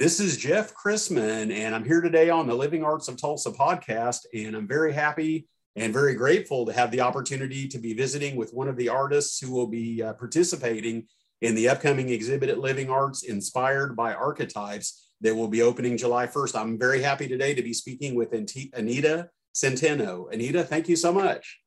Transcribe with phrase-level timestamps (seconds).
[0.00, 4.20] This is Jeff Chrisman, and I'm here today on the Living Arts of Tulsa podcast.
[4.32, 8.54] And I'm very happy and very grateful to have the opportunity to be visiting with
[8.54, 11.06] one of the artists who will be uh, participating
[11.42, 16.26] in the upcoming exhibit at Living Arts inspired by archetypes that will be opening July
[16.26, 16.58] 1st.
[16.58, 20.32] I'm very happy today to be speaking with Anita Centeno.
[20.32, 21.60] Anita, thank you so much.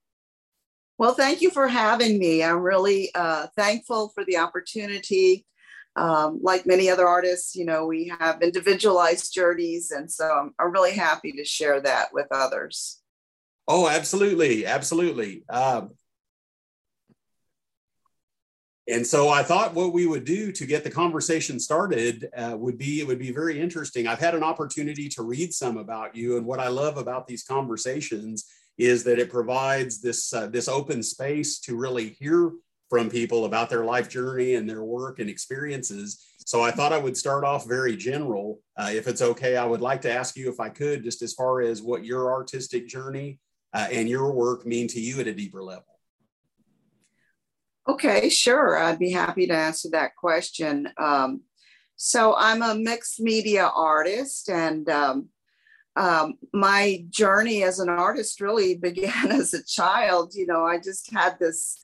[0.98, 2.44] Well, thank you for having me.
[2.44, 5.46] I'm really uh, thankful for the opportunity
[5.96, 9.91] um, like many other artists, you know, we have individualized journeys.
[9.91, 12.99] And so I'm, I'm really happy to share that with others.
[13.68, 14.66] Oh, absolutely.
[14.66, 15.44] Absolutely.
[15.49, 15.91] Um,
[18.88, 22.77] and so I thought what we would do to get the conversation started uh, would
[22.77, 24.07] be it would be very interesting.
[24.07, 27.44] I've had an opportunity to read some about you, and what I love about these
[27.44, 28.46] conversations
[28.77, 32.52] is that it provides this uh, this open space to really hear
[32.94, 36.28] from people about their life journey and their work and experiences.
[36.46, 38.60] So I thought I would start off very general.
[38.78, 41.34] Uh, if it's okay, I would like to ask you, if I could, just as
[41.34, 43.40] far as what your artistic journey
[43.74, 45.88] uh, and your work mean to you at a deeper level.
[47.88, 48.77] Okay, sure.
[48.77, 50.88] I'd be happy to answer that question.
[51.00, 51.41] Um,
[51.96, 55.30] so I'm a mixed media artist, and um,
[55.96, 60.35] um, my journey as an artist really began as a child.
[60.35, 61.82] You know, I just had this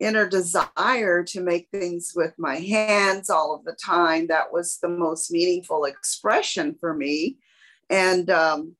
[0.00, 4.28] inner desire to make things with my hands all of the time.
[4.28, 7.38] That was the most meaningful expression for me.
[7.90, 8.76] And um,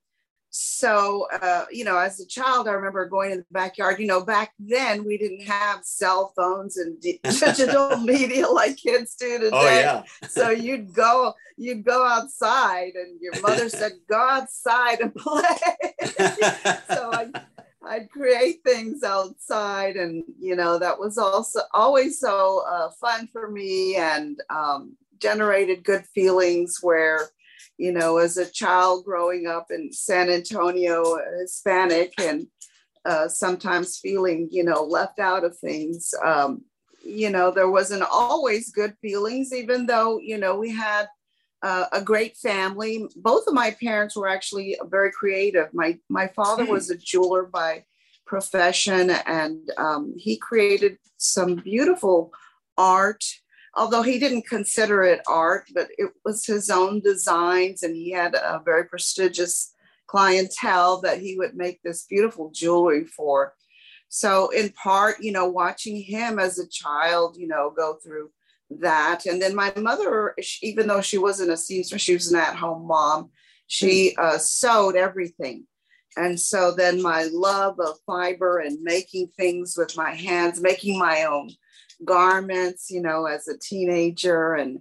[0.50, 4.00] so, uh, you know, as a child, I remember going in the backyard.
[4.00, 9.38] You know, back then we didn't have cell phones and digital media like kids do
[9.38, 9.50] today.
[9.52, 10.02] Oh, yeah.
[10.28, 15.42] so you'd go, you'd go outside, and your mother said, "Go outside and play."
[16.88, 17.30] so I
[17.84, 23.50] I'd create things outside, and you know that was also always so uh, fun for
[23.50, 26.78] me, and um, generated good feelings.
[26.82, 27.28] Where,
[27.76, 32.48] you know, as a child growing up in San Antonio, Hispanic, and
[33.04, 36.12] uh, sometimes feeling, you know, left out of things.
[36.24, 36.62] Um,
[37.04, 41.06] you know, there wasn't always good feelings, even though you know we had
[41.62, 43.06] uh, a great family.
[43.16, 45.68] Both of my parents were actually very creative.
[45.72, 46.72] My my father hmm.
[46.72, 47.84] was a jeweler by
[48.26, 52.32] profession, and um, he created some beautiful
[52.76, 53.24] art.
[53.74, 58.34] Although he didn't consider it art, but it was his own designs, and he had
[58.34, 59.74] a very prestigious
[60.06, 63.54] clientele that he would make this beautiful jewelry for.
[64.08, 68.30] So, in part, you know, watching him as a child, you know, go through
[68.70, 69.26] that.
[69.26, 72.86] And then my mother, even though she wasn't a seamstress, she was an at home
[72.86, 73.30] mom,
[73.66, 75.66] she uh, sewed everything.
[76.16, 81.24] And so then my love of fiber and making things with my hands, making my
[81.24, 81.50] own
[82.04, 84.80] garments, you know, as a teenager, and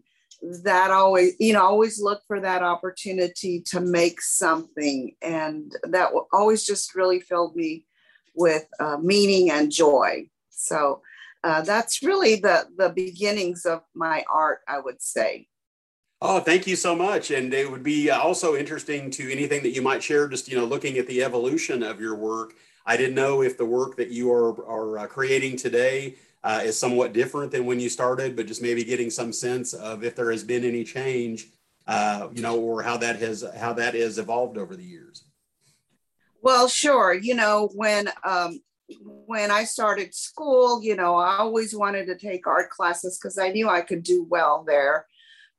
[0.63, 5.15] that always, you know, always look for that opportunity to make something.
[5.21, 7.85] And that always just really filled me
[8.35, 10.29] with uh, meaning and joy.
[10.49, 11.01] So
[11.43, 15.47] uh, that's really the the beginnings of my art, I would say.
[16.19, 17.29] Oh, thank you so much.
[17.29, 20.57] And it would be uh, also interesting to anything that you might share, just, you
[20.57, 22.55] know, looking at the evolution of your work.
[22.87, 26.79] I didn't know if the work that you are, are uh, creating today uh, is
[26.79, 30.31] somewhat different than when you started, but just maybe getting some sense of if there
[30.31, 31.49] has been any change,
[31.85, 35.23] uh, you know, or how that has, how that has evolved over the years.
[36.41, 37.13] Well, sure.
[37.13, 38.59] You know, when um,
[38.89, 43.49] when I started school, you know, I always wanted to take art classes because I
[43.49, 45.05] knew I could do well there.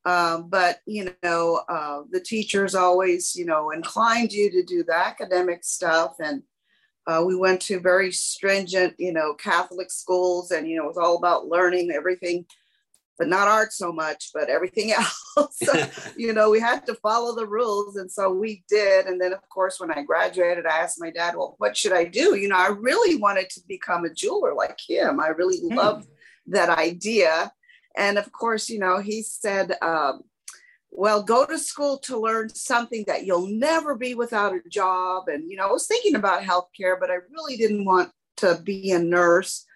[0.05, 4.95] Um, but you know, uh, the teachers always, you know, inclined you to do the
[4.95, 6.43] academic stuff, and
[7.07, 10.97] uh, we went to very stringent, you know, Catholic schools, and you know, it was
[10.97, 12.47] all about learning everything
[13.19, 14.93] but not art so much, but everything
[15.37, 15.61] else.
[16.17, 17.97] you know, we had to follow the rules.
[17.97, 19.07] And so we did.
[19.07, 22.05] And then, of course, when I graduated, I asked my dad, well, what should I
[22.05, 22.37] do?
[22.37, 25.21] You know, I really wanted to become a jeweler like him.
[25.21, 25.75] I really mm.
[25.75, 26.09] loved
[26.47, 27.53] that idea.
[27.97, 30.23] And of course, you know, he said, um,
[30.91, 35.29] well, go to school to learn something that you'll never be without a job.
[35.29, 38.93] And, you know, I was thinking about healthcare, but I really didn't want to be
[38.93, 39.67] a nurse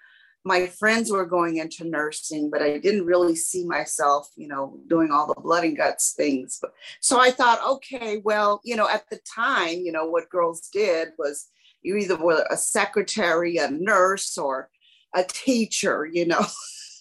[0.45, 5.11] my friends were going into nursing, but I didn't really see myself, you know, doing
[5.11, 6.59] all the blood and guts things.
[6.61, 10.69] But, so I thought, okay, well, you know, at the time, you know, what girls
[10.73, 11.49] did was
[11.83, 14.69] you either were a secretary, a nurse, or
[15.15, 16.47] a teacher, you know.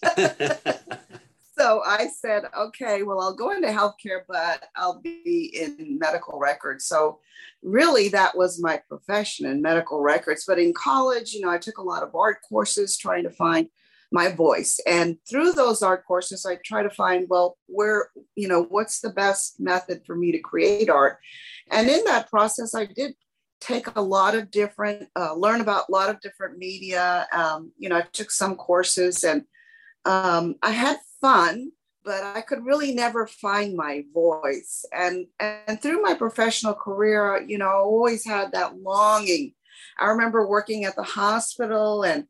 [1.61, 6.85] so I said, okay, well, I'll go into healthcare, but I'll be in medical records.
[6.85, 7.19] So
[7.61, 10.43] really, that was my profession in medical records.
[10.47, 13.67] But in college, you know, I took a lot of art courses trying to find
[14.11, 14.79] my voice.
[14.87, 19.11] And through those art courses, I try to find, well, where, you know, what's the
[19.11, 21.19] best method for me to create art?
[21.69, 23.13] And in that process, I did
[23.59, 27.27] take a lot of different, uh, learn about a lot of different media.
[27.31, 29.43] Um, you know, I took some courses and
[30.05, 31.71] um, I had fun,
[32.03, 34.83] but I could really never find my voice.
[34.91, 39.53] And, and through my professional career, you know, I always had that longing.
[39.99, 42.25] I remember working at the hospital and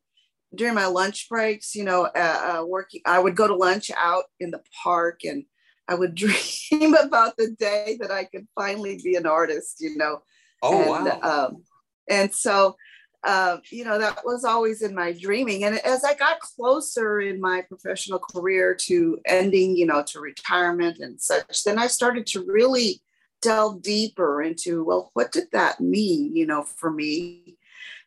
[0.53, 4.25] during my lunch breaks, you know, uh, uh, working, I would go to lunch out
[4.39, 5.45] in the park and
[5.87, 10.21] I would dream about the day that I could finally be an artist, you know.
[10.61, 11.47] Oh, and, wow.
[11.47, 11.63] Um,
[12.09, 12.75] and so,
[13.23, 15.63] uh, you know, that was always in my dreaming.
[15.63, 20.97] And as I got closer in my professional career to ending, you know, to retirement
[20.99, 23.01] and such, then I started to really
[23.41, 27.57] delve deeper into, well, what did that mean, you know, for me?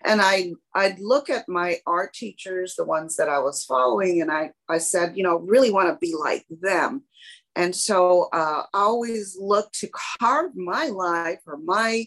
[0.05, 4.31] and I I'd look at my art teachers, the ones that I was following, and
[4.31, 7.05] I I said, you know, really want to be like them.
[7.56, 9.88] And so uh, I always look to
[10.20, 12.06] carve my life or my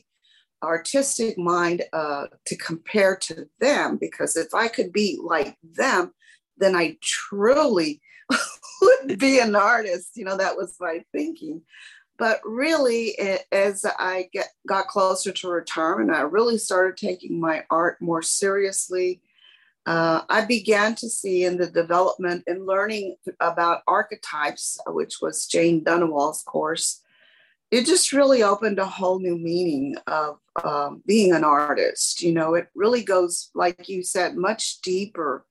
[0.64, 6.14] artistic mind uh, to compare to them because if I could be like them,
[6.58, 8.02] then I truly
[8.82, 10.12] would be an artist.
[10.16, 11.62] You know, that was my thinking.
[12.18, 17.64] But really, it, as I get, got closer to retirement, I really started taking my
[17.70, 19.22] art more seriously.
[19.86, 25.84] Uh, I began to see in the development and learning about archetypes, which was Jane
[25.84, 27.04] Dunnewold's course,
[27.70, 32.22] it just really opened a whole new meaning of um, being an artist.
[32.22, 35.46] You know, it really goes, like you said, much deeper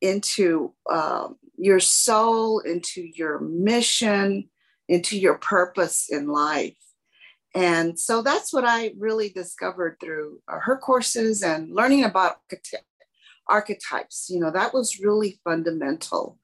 [0.00, 4.48] into um, your soul, into your mission,
[4.88, 6.76] into your purpose in life.
[7.54, 12.36] And so that's what I really discovered through uh, her courses and learning about
[13.48, 14.28] archetypes.
[14.30, 16.38] You know, that was really fundamental.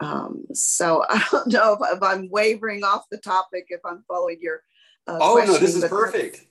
[0.00, 4.38] Um, so I don't know if, if, I'm wavering off the topic, if I'm following
[4.40, 4.62] your.
[5.06, 6.46] Uh, oh, no, this is perfect.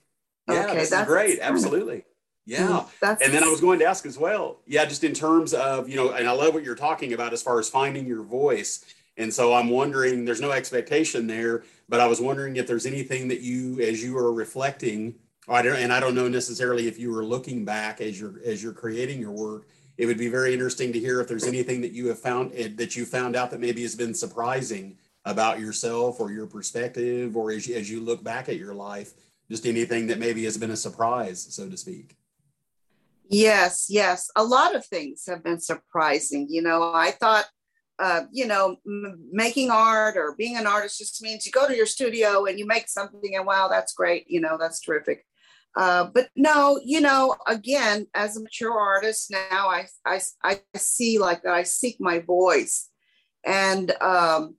[0.54, 1.40] Yeah, okay, this is great.
[1.40, 2.06] Absolutely.
[2.46, 2.68] Yeah.
[2.68, 4.58] Mm, that's, and then I was going to ask as well.
[4.66, 7.44] Yeah, just in terms of, you know, and I love what you're talking about as
[7.44, 8.84] far as finding your voice
[9.20, 13.28] and so I'm wondering, there's no expectation there, but I was wondering if there's anything
[13.28, 15.14] that you, as you are reflecting,
[15.50, 18.64] I don't, and I don't know necessarily if you were looking back as you're as
[18.64, 19.68] you're creating your work.
[19.98, 22.70] It would be very interesting to hear if there's anything that you have found eh,
[22.76, 27.52] that you found out that maybe has been surprising about yourself or your perspective, or
[27.52, 29.14] as you, as you look back at your life,
[29.50, 32.16] just anything that maybe has been a surprise, so to speak.
[33.28, 34.30] Yes, yes.
[34.36, 36.48] A lot of things have been surprising.
[36.50, 37.46] You know, I thought
[38.00, 41.76] uh, you know, m- making art or being an artist just means you go to
[41.76, 44.26] your studio and you make something and wow, that's great.
[44.30, 45.26] You know, that's terrific.
[45.76, 51.20] Uh, but no, you know, again, as a mature artist now, I, I, I see
[51.20, 52.90] like that I seek my voice.
[53.46, 54.56] And um,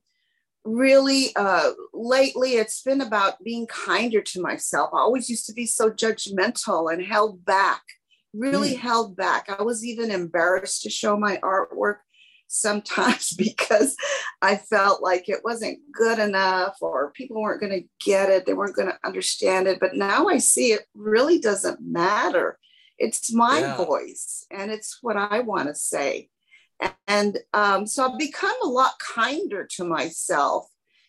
[0.64, 4.90] really, uh, lately, it's been about being kinder to myself.
[4.92, 7.82] I always used to be so judgmental and held back,
[8.34, 8.78] really mm.
[8.78, 9.48] held back.
[9.48, 11.98] I was even embarrassed to show my artwork
[12.50, 13.96] sometimes because
[14.42, 18.54] I felt like it wasn't good enough or people weren't going to get it, they
[18.54, 19.78] weren't going to understand it.
[19.80, 22.58] But now I see it really doesn't matter.
[22.98, 23.76] It's my yeah.
[23.76, 26.28] voice and it's what I want to say.
[27.06, 30.66] And um, so I've become a lot kinder to myself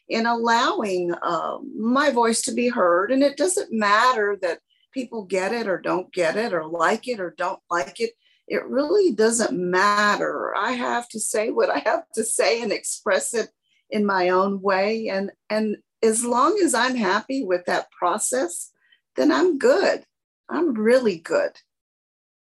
[0.09, 3.11] in allowing um, my voice to be heard.
[3.11, 4.59] And it doesn't matter that
[4.93, 8.11] people get it or don't get it or like it or don't like it
[8.51, 10.53] it really doesn't matter.
[10.57, 13.49] I have to say what I have to say and express it
[13.89, 15.07] in my own way.
[15.07, 18.71] And, and as long as I'm happy with that process,
[19.15, 20.03] then I'm good.
[20.49, 21.51] I'm really good.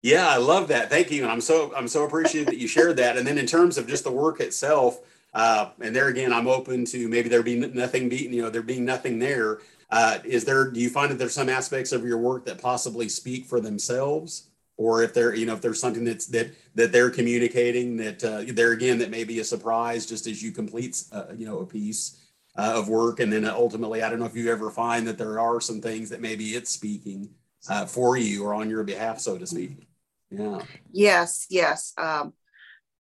[0.02, 0.88] Yeah, I love that.
[0.88, 1.22] Thank you.
[1.22, 3.16] And I'm so I'm so appreciative that you shared that.
[3.18, 5.00] And then in terms of just the work itself,
[5.34, 8.62] uh, and there again, I'm open to maybe there be nothing beaten, you know, there
[8.62, 9.60] being nothing there.
[9.90, 13.08] Uh, is there do you find that there's some aspects of your work that possibly
[13.08, 14.44] speak for themselves?
[14.80, 18.42] or if they're you know if there's something that's that that they're communicating that uh,
[18.54, 21.66] there again that may be a surprise just as you complete uh, you know a
[21.66, 22.16] piece
[22.56, 25.38] uh, of work and then ultimately i don't know if you ever find that there
[25.38, 27.28] are some things that maybe it's speaking
[27.68, 29.86] uh, for you or on your behalf so to speak
[30.30, 30.60] yeah
[30.92, 32.32] yes yes um,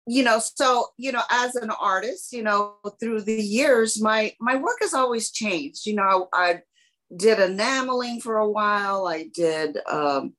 [0.07, 4.57] you know so you know as an artist you know through the years my my
[4.57, 6.63] work has always changed you know i, I
[7.17, 10.35] did enameling for a while i did um,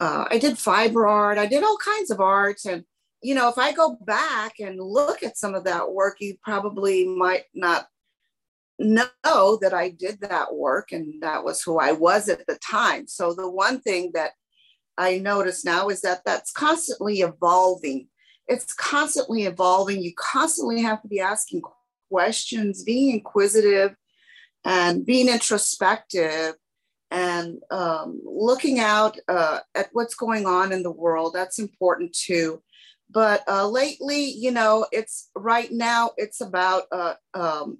[0.00, 2.66] uh, I did fiber art, I did all kinds of arts.
[2.66, 2.84] And,
[3.22, 7.06] you know, if I go back and look at some of that work, you probably
[7.06, 7.86] might not
[8.78, 13.06] know that I did that work and that was who I was at the time.
[13.06, 14.32] So the one thing that
[14.96, 18.08] I notice now is that that's constantly evolving.
[18.46, 20.02] it's constantly evolving.
[20.02, 21.62] You constantly have to be asking
[22.10, 23.96] questions, being inquisitive,
[24.64, 26.54] and being introspective
[27.10, 31.32] and um, looking out uh, at what's going on in the world.
[31.34, 32.62] That's important too.
[33.10, 37.78] But uh, lately, you know, it's right now, it's about uh, um,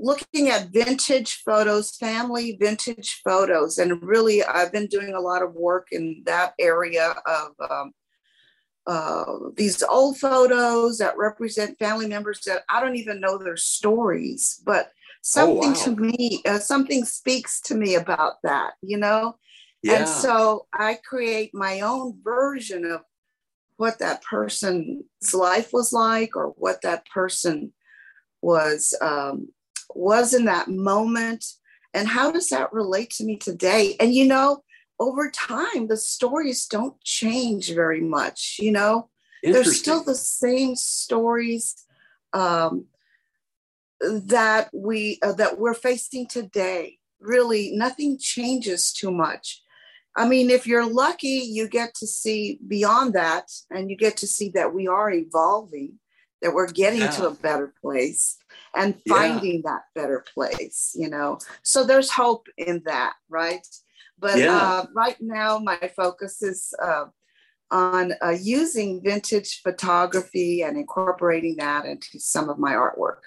[0.00, 3.78] looking at vintage photos, family vintage photos.
[3.78, 7.92] And really, I've been doing a lot of work in that area of um,
[8.86, 9.24] uh,
[9.56, 14.90] these old photos that represent family members that I don't even know their stories, but
[15.22, 15.84] something oh, wow.
[15.84, 19.36] to me, uh, something speaks to me about that, you know?
[19.82, 19.98] Yeah.
[20.00, 23.02] And so I create my own version of
[23.76, 27.72] what that person's life was like or what that person
[28.42, 29.48] was um,
[29.96, 31.44] was in that moment.
[31.92, 33.96] And how does that relate to me today?
[33.98, 34.62] And you know
[35.00, 39.08] over time the stories don't change very much you know?
[39.42, 41.74] They're still the same stories
[42.34, 42.84] um,
[44.00, 46.98] that we uh, that we're facing today.
[47.20, 49.62] Really nothing changes too much.
[50.14, 54.26] I mean if you're lucky you get to see beyond that and you get to
[54.26, 55.98] see that we are evolving
[56.42, 57.10] that we're getting yeah.
[57.10, 58.38] to a better place
[58.74, 59.72] and finding yeah.
[59.72, 63.66] that better place you know so there's hope in that right
[64.18, 64.56] but yeah.
[64.56, 67.04] uh, right now my focus is uh,
[67.70, 73.20] on uh, using vintage photography and incorporating that into some of my artwork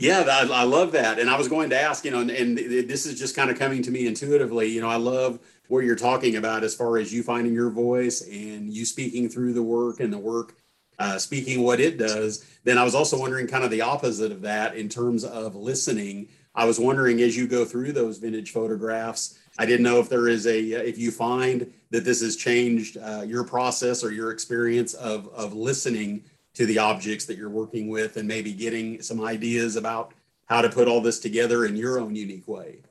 [0.00, 1.18] yeah, I, I, love that.
[1.18, 3.58] And I was going to ask, you know, and, and, this is just kind of
[3.58, 4.68] coming to me intuitively.
[4.68, 8.22] You know, I love what you're talking about as far as you finding your voice
[8.22, 10.54] and you speaking through the work and the work
[10.98, 12.44] uh, speaking what it does.
[12.64, 16.28] Then I was also wondering kind of the opposite of that in terms of listening.
[16.54, 20.28] I was wondering as you go through those vintage photographs, I didn't know if there
[20.28, 24.94] is a if you find that this has changed uh, your process or your experience
[24.94, 26.24] of of listening
[26.54, 30.14] to the objects that you're working with and maybe getting some ideas about
[30.46, 32.82] how to put all this together in your own unique way.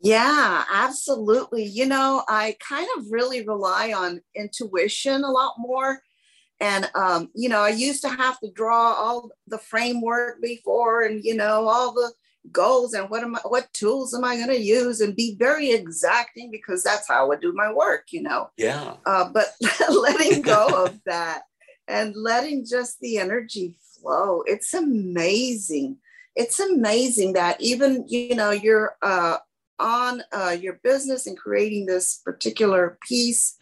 [0.00, 1.64] Yeah, absolutely.
[1.64, 6.00] You know, I kind of really rely on intuition a lot more.
[6.60, 11.24] And, um, you know, I used to have to draw all the framework before and,
[11.24, 12.12] you know, all the
[12.50, 15.70] goals and what am I, what tools am I going to use and be very
[15.70, 18.50] exacting because that's how I would do my work, you know?
[18.56, 18.94] Yeah.
[19.06, 19.48] Uh, but
[19.90, 21.42] letting go of that
[21.86, 24.42] and letting just the energy flow.
[24.46, 25.98] It's amazing.
[26.36, 29.38] It's amazing that even, you know, you're uh,
[29.78, 33.57] on uh, your business and creating this particular piece,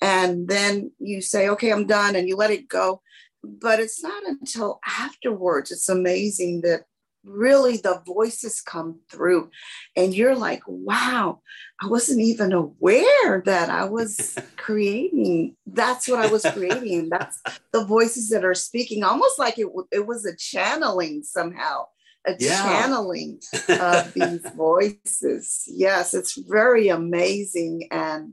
[0.00, 3.02] and then you say, okay, I'm done, and you let it go.
[3.42, 6.84] But it's not until afterwards, it's amazing that
[7.24, 9.50] really the voices come through
[9.94, 11.40] and you're like wow
[11.82, 17.42] i wasn't even aware that i was creating that's what i was creating that's
[17.72, 21.84] the voices that are speaking almost like it, it was a channeling somehow
[22.26, 22.62] a yeah.
[22.62, 23.38] channeling
[23.68, 28.32] of these voices yes it's very amazing and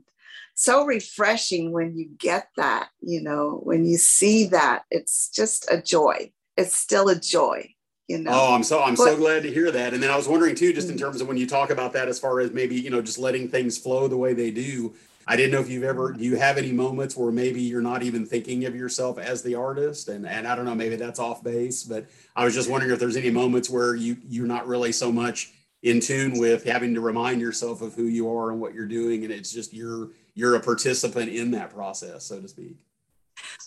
[0.60, 5.80] so refreshing when you get that you know when you see that it's just a
[5.80, 7.72] joy it's still a joy
[8.08, 8.30] you know.
[8.32, 9.94] Oh, I'm so I'm but, so glad to hear that.
[9.94, 11.00] And then I was wondering too, just in mm.
[11.00, 13.48] terms of when you talk about that, as far as maybe you know just letting
[13.48, 14.94] things flow the way they do.
[15.30, 18.02] I didn't know if you've ever do you have any moments where maybe you're not
[18.02, 21.44] even thinking of yourself as the artist, and and I don't know maybe that's off
[21.44, 24.90] base, but I was just wondering if there's any moments where you you're not really
[24.90, 28.72] so much in tune with having to remind yourself of who you are and what
[28.72, 30.08] you're doing, and it's just you're
[30.38, 32.76] you're a participant in that process, so to speak.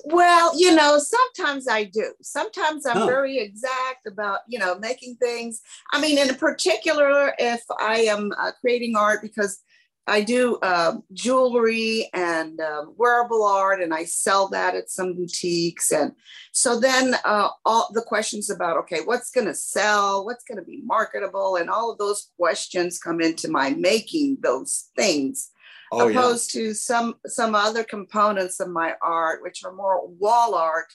[0.06, 2.13] Well, you know, sometimes I do.
[2.22, 5.62] Sometimes I'm very exact about, you know, making things.
[5.92, 9.60] I mean, in particular, if I am uh, creating art, because
[10.08, 15.92] I do uh, jewelry and uh, wearable art, and I sell that at some boutiques.
[15.92, 16.13] And
[16.54, 20.25] so then uh, all the questions about, okay, what's going to sell?
[20.25, 21.58] What's going to be marketable?
[21.58, 25.50] And all of those questions come into my making those things
[25.91, 26.62] oh, opposed yeah.
[26.62, 30.93] to some some other components of my art which are more wall art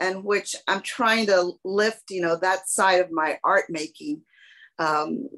[0.00, 4.20] and which i'm trying to lift you know that side of my art making
[4.78, 5.28] um,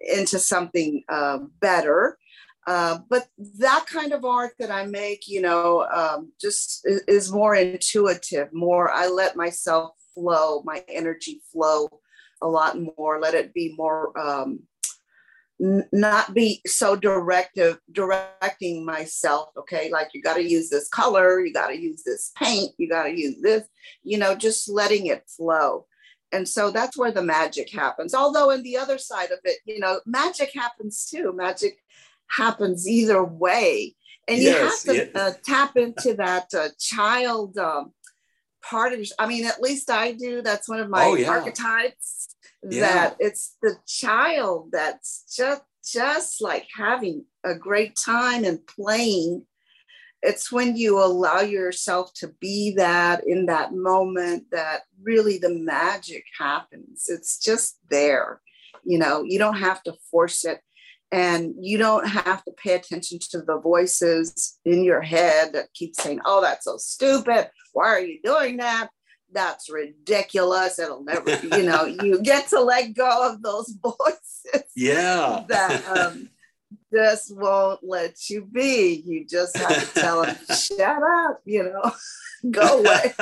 [0.00, 2.18] into something uh, better
[2.66, 7.32] uh, but that kind of art that I make, you know, um, just is, is,
[7.32, 11.88] more intuitive, more, I let myself flow, my energy flow
[12.42, 14.60] a lot more, let it be more um,
[15.58, 21.52] not be so directive directing myself okay like you got to use this color you
[21.52, 23.64] got to use this paint you got to use this
[24.02, 25.86] you know just letting it flow
[26.32, 29.78] and so that's where the magic happens although in the other side of it you
[29.78, 31.78] know magic happens too magic
[32.28, 33.94] happens either way
[34.28, 37.92] and you have to uh, tap into that uh, child um,
[38.62, 39.06] part of.
[39.18, 40.42] I mean, at least I do.
[40.42, 41.28] That's one of my oh, yeah.
[41.28, 42.35] archetypes.
[42.62, 42.80] Yeah.
[42.80, 49.44] That it's the child that's just just like having a great time and playing.
[50.22, 56.24] It's when you allow yourself to be that in that moment that really the magic
[56.36, 57.04] happens.
[57.08, 58.40] It's just there.
[58.84, 60.60] You know, you don't have to force it
[61.12, 65.94] and you don't have to pay attention to the voices in your head that keep
[65.94, 67.50] saying, oh, that's so stupid.
[67.72, 68.88] Why are you doing that?
[69.32, 70.78] That's ridiculous.
[70.78, 74.70] It'll never, you know, you get to let go of those voices.
[74.74, 75.44] Yeah.
[75.48, 76.30] That um,
[76.92, 79.02] just won't let you be.
[79.04, 81.92] You just have to tell them, shut up, you know,
[82.50, 83.12] go away.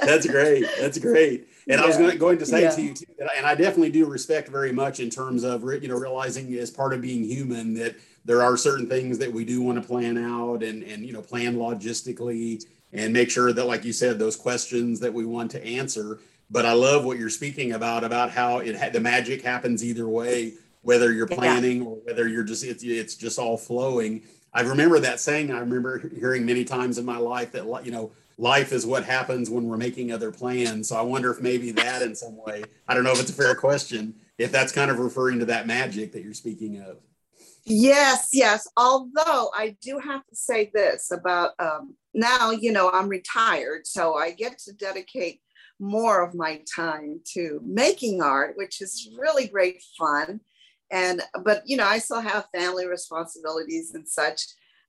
[0.00, 0.66] That's great.
[0.80, 1.48] That's great.
[1.68, 1.84] And yeah.
[1.84, 2.70] I was going to, going to say yeah.
[2.70, 5.88] to you too, that, and I definitely do respect very much in terms of you
[5.88, 9.62] know realizing as part of being human that there are certain things that we do
[9.62, 13.84] want to plan out and and you know plan logistically and make sure that like
[13.84, 16.20] you said those questions that we want to answer.
[16.50, 20.06] But I love what you're speaking about about how it ha- the magic happens either
[20.08, 21.88] way, whether you're planning yeah.
[21.88, 24.22] or whether you're just it's it's just all flowing.
[24.52, 25.50] I remember that saying.
[25.50, 29.48] I remember hearing many times in my life that you know life is what happens
[29.48, 30.88] when we're making other plans.
[30.88, 33.34] So I wonder if maybe that in some way, I don't know if it's a
[33.34, 36.98] fair question, if that's kind of referring to that magic that you're speaking of.
[37.64, 38.68] Yes, yes.
[38.76, 44.14] Although I do have to say this about um, now, you know, I'm retired, so
[44.14, 45.40] I get to dedicate
[45.78, 50.40] more of my time to making art, which is really great fun.
[50.90, 54.42] And, but, you know, I still have family responsibilities and such.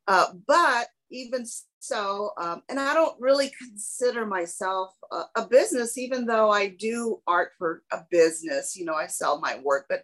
[0.08, 1.46] Uh, but even
[1.80, 7.22] so, um, and I don't really consider myself a, a, business, even though I do
[7.27, 8.75] art for a business.
[8.75, 10.03] You know, I sell my work, but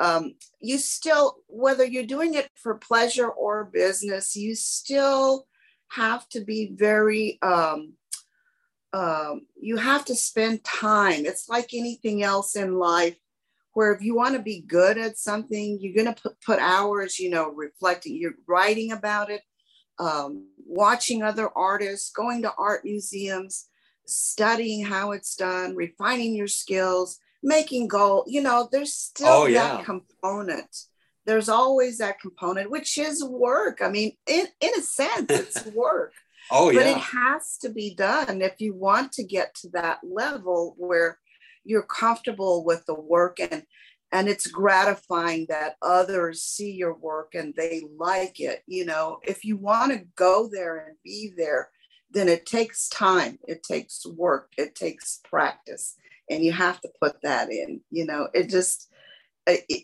[0.00, 5.46] um, you still, whether you're doing it for pleasure or business, you still
[5.88, 7.94] have to be very, um,
[8.92, 11.26] um, you have to spend time.
[11.26, 13.16] It's like anything else in life
[13.74, 17.18] where if you want to be good at something, you're going to put, put hours,
[17.18, 19.42] you know, reflecting, you're writing about it,
[19.98, 23.68] um, watching other artists, going to art museums,
[24.06, 28.24] studying how it's done, refining your skills, making gold.
[28.26, 29.76] You know, there's still oh, yeah.
[29.76, 30.76] that component.
[31.26, 33.80] There's always that component, which is work.
[33.82, 36.12] I mean, in, in a sense, it's work.
[36.50, 36.80] oh, yeah.
[36.80, 41.18] But it has to be done if you want to get to that level where
[41.64, 43.64] you're comfortable with the work and
[44.12, 49.44] and it's gratifying that others see your work and they like it you know if
[49.44, 51.70] you want to go there and be there
[52.10, 55.96] then it takes time it takes work it takes practice
[56.30, 58.88] and you have to put that in you know it just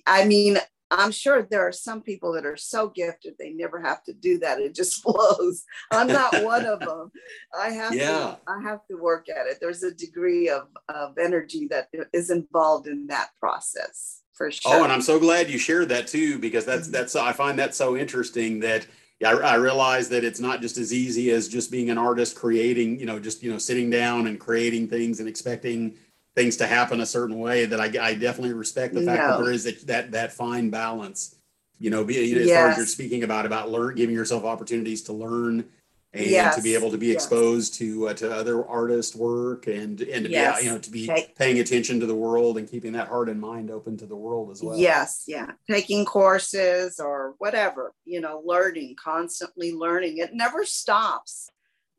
[0.07, 0.59] i mean
[0.91, 4.39] i'm sure there are some people that are so gifted they never have to do
[4.39, 7.11] that it just flows i'm not one of them
[7.59, 8.09] i have yeah.
[8.09, 12.31] to i have to work at it there's a degree of, of energy that is
[12.31, 14.73] involved in that process for sure.
[14.75, 16.93] Oh, and I'm so glad you shared that too, because that's mm-hmm.
[16.93, 18.87] that's I find that so interesting that
[19.23, 23.05] I, realize that it's not just as easy as just being an artist creating, you
[23.05, 25.95] know, just you know sitting down and creating things and expecting
[26.35, 27.67] things to happen a certain way.
[27.67, 29.29] That I, I definitely respect the fact no.
[29.29, 31.37] that there is that, that that fine balance.
[31.79, 32.61] You know, be, as yes.
[32.61, 35.65] far as you're speaking about about learn, giving yourself opportunities to learn
[36.13, 36.57] and yes.
[36.57, 37.79] to be able to be exposed yes.
[37.79, 41.33] to uh, to other artist work and and to be you know to be okay.
[41.37, 44.51] paying attention to the world and keeping that heart and mind open to the world
[44.51, 50.65] as well yes yeah taking courses or whatever you know learning constantly learning it never
[50.65, 51.49] stops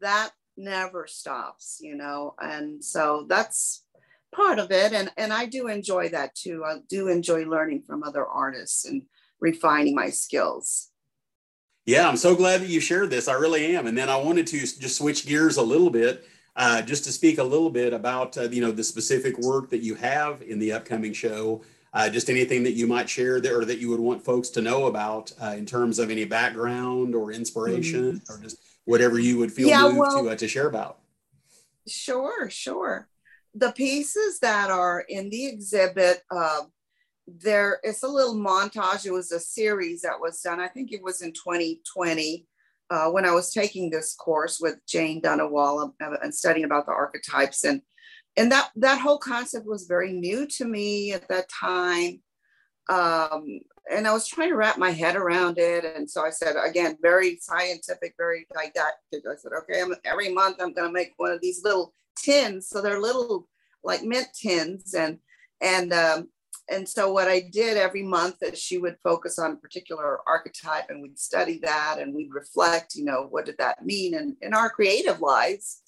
[0.01, 3.83] that never stops you know and so that's
[4.33, 8.03] part of it and and I do enjoy that too I do enjoy learning from
[8.03, 9.03] other artists and
[9.39, 10.91] refining my skills
[11.85, 13.27] yeah, I'm so glad that you shared this.
[13.27, 13.87] I really am.
[13.87, 17.37] And then I wanted to just switch gears a little bit, uh, just to speak
[17.39, 20.73] a little bit about uh, you know the specific work that you have in the
[20.73, 21.61] upcoming show.
[21.93, 24.61] Uh, just anything that you might share there or that you would want folks to
[24.61, 28.33] know about uh, in terms of any background or inspiration mm-hmm.
[28.33, 30.99] or just whatever you would feel yeah, moved well, to, uh, to share about.
[31.85, 33.09] Sure, sure.
[33.53, 36.61] The pieces that are in the exhibit uh,
[37.27, 39.05] there it's a little montage.
[39.05, 40.59] It was a series that was done.
[40.59, 42.45] I think it was in 2020
[42.89, 47.63] uh, when I was taking this course with Jane Dunnewold and studying about the archetypes
[47.63, 47.81] and
[48.37, 52.21] and that that whole concept was very new to me at that time.
[52.89, 53.59] Um,
[53.91, 55.83] and I was trying to wrap my head around it.
[55.83, 59.23] And so I said, again, very scientific, very didactic.
[59.29, 62.67] I said, okay, I'm, every month I'm going to make one of these little tins.
[62.67, 63.47] So they're little
[63.83, 64.93] like mint tins.
[64.93, 65.19] And,
[65.61, 66.27] and um,
[66.71, 70.89] and so what I did every month is she would focus on a particular archetype
[70.89, 74.53] and we'd study that and we'd reflect, you know, what did that mean in, in
[74.53, 75.81] our creative lives?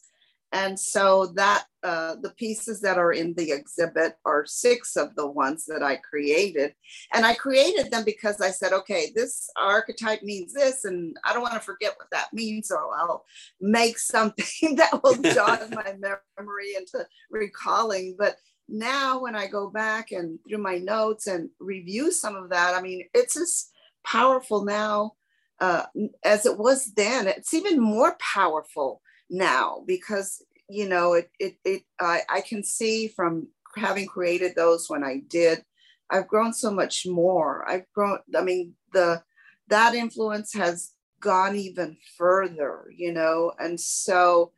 [0.54, 5.28] And so that uh, the pieces that are in the exhibit are six of the
[5.28, 6.76] ones that I created.
[7.12, 11.42] And I created them because I said, okay, this archetype means this, and I don't
[11.42, 12.68] want to forget what that means.
[12.68, 13.26] So I'll
[13.60, 18.16] make something that will jog my memory into recalling.
[18.18, 18.38] But
[18.70, 22.82] now when I go back and through my notes and review some of that, I
[22.82, 23.70] mean, it's as
[24.06, 25.14] powerful now
[25.60, 25.86] uh,
[26.24, 27.28] as it was then.
[27.28, 29.02] It's even more powerful
[29.34, 34.90] now because you know it it, it I, I can see from having created those
[34.90, 35.66] when I did,
[36.10, 37.68] I've grown so much more.
[37.68, 38.20] I've grown.
[38.38, 39.24] I mean, the
[39.70, 44.52] that influence has gone even further, you know, and so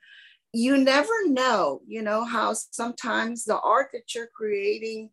[0.52, 5.10] you never know, you know, how sometimes the art that you're creating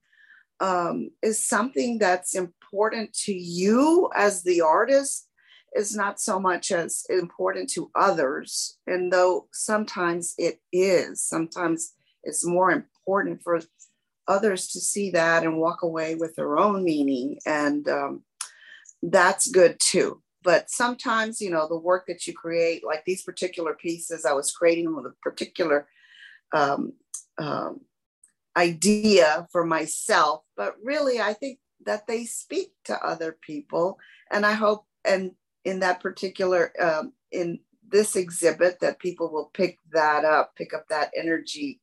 [0.60, 5.28] um, is something that's important to you as the artist
[5.74, 8.78] is not so much as important to others.
[8.86, 13.60] And though sometimes it is, sometimes it's more important for
[14.28, 17.38] others to see that and walk away with their own meaning.
[17.46, 18.22] And um,
[19.02, 23.74] that's good too but sometimes you know the work that you create like these particular
[23.74, 25.86] pieces i was creating with a particular
[26.54, 26.92] um,
[27.38, 27.80] um,
[28.56, 33.98] idea for myself but really i think that they speak to other people
[34.30, 35.32] and i hope and
[35.64, 40.88] in that particular um, in this exhibit that people will pick that up pick up
[40.88, 41.80] that energy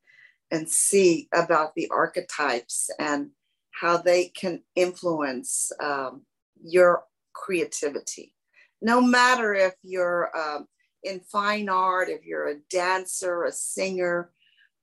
[0.52, 3.30] and see about the archetypes and
[3.72, 6.24] how they can influence um,
[6.62, 8.34] your creativity.
[8.82, 10.68] No matter if you're um,
[11.04, 14.32] in fine art, if you're a dancer, a singer,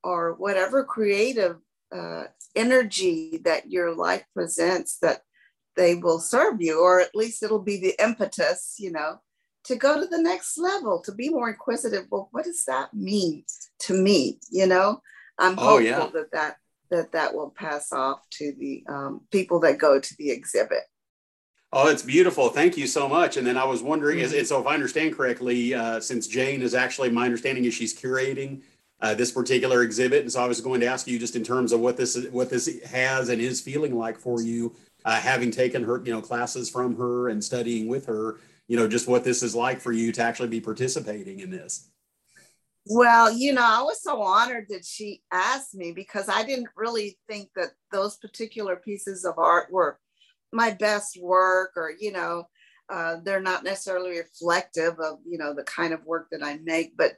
[0.02, 1.56] or whatever creative
[1.94, 5.22] uh, energy that your life presents, that
[5.76, 9.20] they will serve you, or at least it'll be the impetus, you know,
[9.64, 12.06] to go to the next level, to be more inquisitive.
[12.10, 13.44] Well, what does that mean
[13.80, 14.38] to me?
[14.50, 15.00] You know,
[15.38, 16.08] I'm hopeful oh, yeah.
[16.12, 16.56] that that
[16.90, 20.82] that that will pass off to the um, people that go to the exhibit.
[21.72, 22.48] Oh, it's beautiful.
[22.48, 23.36] Thank you so much.
[23.36, 24.34] And then I was wondering, mm-hmm.
[24.34, 27.94] is, so if I understand correctly, uh, since Jane is actually, my understanding is she's
[27.94, 28.62] curating
[29.00, 31.72] uh, this particular exhibit, and so I was going to ask you just in terms
[31.72, 34.74] of what this what this has and is feeling like for you,
[35.06, 38.38] uh, having taken her, you know, classes from her and studying with her,
[38.68, 41.88] you know, just what this is like for you to actually be participating in this.
[42.88, 47.18] Well, you know, I was so honored that she asked me because I didn't really
[47.28, 49.98] think that those particular pieces of art were
[50.52, 52.48] my best work or you know
[52.88, 56.96] uh, they're not necessarily reflective of you know the kind of work that i make
[56.96, 57.12] but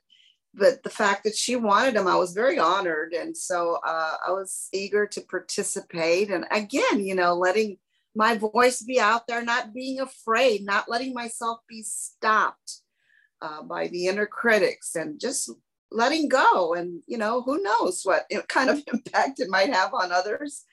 [0.55, 3.13] but the fact that she wanted them i was very honored.
[3.13, 6.31] And so uh, i was eager to participate.
[6.31, 7.79] And again you know letting
[8.15, 12.81] my voice be out there not being afraid not letting myself be stopped
[13.41, 15.51] uh, by the inner critics and just
[15.91, 16.75] letting go.
[16.75, 20.65] And you know who knows what kind of impact it might have on others.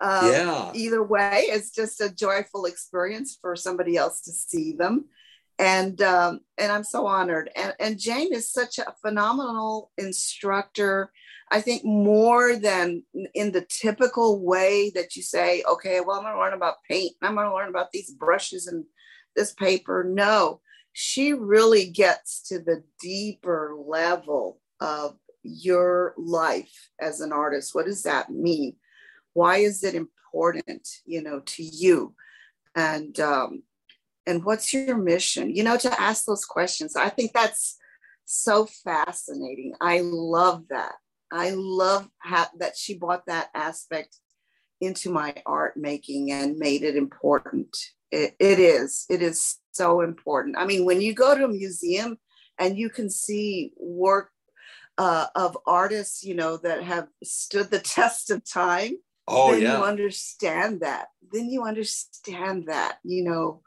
[0.00, 0.72] Um, yeah.
[0.74, 5.06] Either way, it's just a joyful experience for somebody else to see them,
[5.60, 7.50] and um, and I'm so honored.
[7.54, 11.12] And, and Jane is such a phenomenal instructor.
[11.52, 13.02] I think more than
[13.34, 17.14] in the typical way that you say, okay, well, I'm going to learn about paint.
[17.22, 18.84] I'm going to learn about these brushes and
[19.36, 20.04] this paper.
[20.08, 20.60] No,
[20.92, 27.74] she really gets to the deeper level of your life as an artist.
[27.74, 28.76] What does that mean?
[29.32, 32.14] why is it important you know to you
[32.74, 33.62] and um,
[34.30, 35.54] and what's your mission?
[35.54, 36.96] You know to ask those questions.
[36.96, 37.76] I think that's
[38.24, 39.74] so fascinating.
[39.80, 40.94] I love that.
[41.32, 44.16] I love how, that she brought that aspect
[44.80, 47.76] into my art making and made it important.
[48.10, 50.56] It, it is it is so important.
[50.58, 52.18] I mean when you go to a museum
[52.58, 54.30] and you can see work
[54.98, 58.96] uh, of artists you know that have stood the test of time
[59.30, 59.78] oh, then yeah.
[59.78, 61.08] you understand that.
[61.32, 63.62] Then you understand that, you know,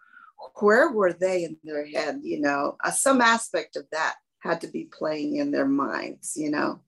[0.56, 2.22] where were they in their head?
[2.24, 6.52] You know, uh, some aspect of that had to be playing in their minds, you
[6.52, 6.80] know.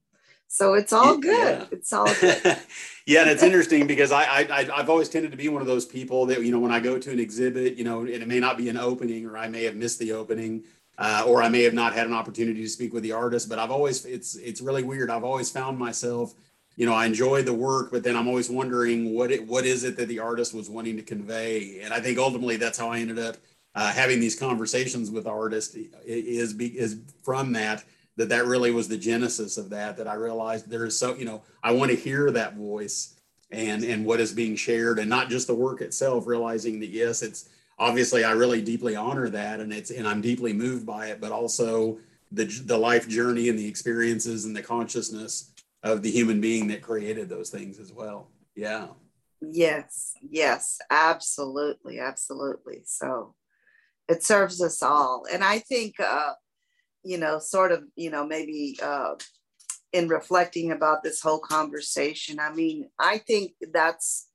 [0.47, 1.59] So it's all good.
[1.59, 1.65] Yeah.
[1.71, 2.41] It's all good.
[3.05, 5.85] yeah, and it's interesting because I, I I've always tended to be one of those
[5.85, 8.39] people that you know when I go to an exhibit, you know, and it may
[8.39, 10.63] not be an opening, or I may have missed the opening,
[10.97, 13.49] uh, or I may have not had an opportunity to speak with the artist.
[13.49, 15.09] But I've always it's it's really weird.
[15.09, 16.35] I've always found myself
[16.75, 19.83] you know, I enjoy the work, but then I'm always wondering what it what is
[19.83, 22.99] it that the artist was wanting to convey, and I think ultimately that's how I
[22.99, 23.37] ended up
[23.75, 27.83] uh, having these conversations with artists is is from that
[28.17, 31.25] that that really was the genesis of that that I realized there is so you
[31.25, 33.15] know I want to hear that voice
[33.51, 37.21] and and what is being shared and not just the work itself realizing that yes
[37.21, 41.21] it's obviously i really deeply honor that and it's and i'm deeply moved by it
[41.21, 41.97] but also
[42.31, 45.51] the the life journey and the experiences and the consciousness
[45.85, 48.87] of the human being that created those things as well yeah
[49.41, 53.33] yes yes absolutely absolutely so
[54.09, 56.33] it serves us all and i think uh
[57.03, 59.15] you know sort of you know maybe uh
[59.95, 62.37] in reflecting about this whole conversation.
[62.37, 64.27] I mean, I think that's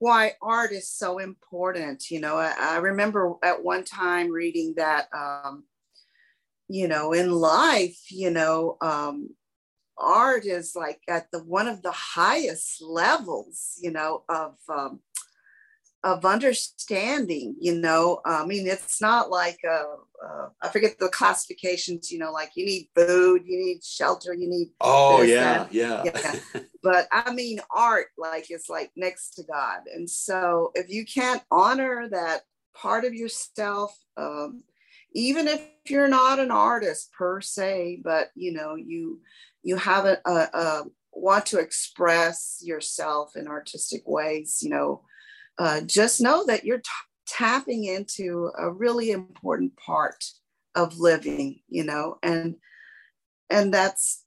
[0.00, 2.10] why art is so important.
[2.10, 5.62] You know, I, I remember at one time reading that, um,
[6.68, 9.30] you know, in life, you know, um,
[9.98, 15.00] art is like at the one of the highest levels, you know, of um,
[16.04, 18.20] of understanding you know?
[18.24, 22.64] I mean it's not like uh, uh, i forget the classifications you know like you
[22.64, 26.04] need food you need shelter you need oh yeah, yeah.
[26.04, 26.60] Yeah.
[26.82, 29.80] But i mean art like is like next to god.
[29.92, 32.42] And so if you can't honor that
[32.74, 34.62] part of yourself um,
[35.12, 39.20] even if you're not an artist per se but you know you
[39.62, 45.02] you have a, a, a want to express yourself in artistic ways you know
[45.58, 46.90] uh, just know that you're t-
[47.26, 50.24] tapping into a really important part
[50.74, 52.56] of living you know and
[53.50, 54.24] and that's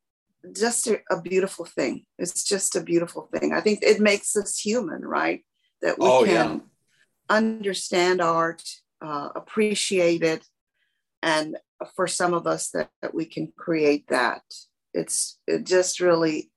[0.56, 2.06] just a, a, beautiful thing.
[2.17, 3.54] It's just a beautiful thing.
[3.54, 5.46] I think it makes us human right?
[5.82, 6.60] That we oh, can yeah.
[7.30, 8.63] understand art
[9.02, 10.46] uh, appreciate it
[11.24, 11.58] and
[11.96, 14.44] for some of us that, that we can create that
[14.94, 16.52] it's it just really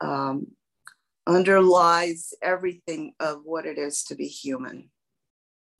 [0.00, 0.48] um,
[1.26, 4.90] underlies everything of what it is to be human.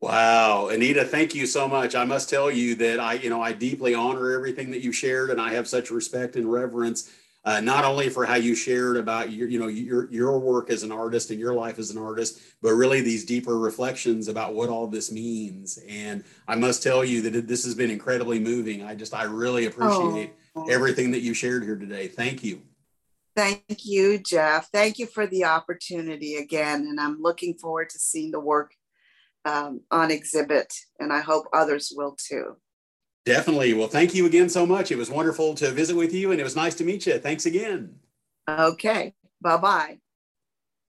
[0.01, 1.95] Wow, Anita, thank you so much.
[1.95, 5.31] I must tell you that I, you know, I deeply honor everything that you shared,
[5.31, 7.09] and I have such respect and reverence,
[7.45, 10.83] uh, not only for how you shared about your, you know, your your work as
[10.83, 14.69] an artist and your life as an artist, but really these deeper reflections about what
[14.69, 15.79] all this means.
[15.89, 18.83] And I must tell you that this has been incredibly moving.
[18.83, 20.42] I just, I really appreciate oh.
[20.69, 22.09] Everything that you shared here today.
[22.09, 22.63] Thank you.
[23.35, 24.69] Thank you, Jeff.
[24.71, 26.83] Thank you for the opportunity again.
[26.83, 28.75] And I'm looking forward to seeing the work
[29.45, 32.57] um, on exhibit, and I hope others will too.
[33.25, 33.75] Definitely.
[33.75, 34.91] Well, thank you again so much.
[34.91, 37.19] It was wonderful to visit with you, and it was nice to meet you.
[37.19, 37.97] Thanks again.
[38.49, 39.15] Okay.
[39.41, 40.02] Bye bye.